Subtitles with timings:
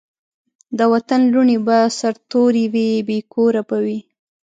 [0.77, 3.99] د وطن لوڼي به سرتوري وي بې کوره به وي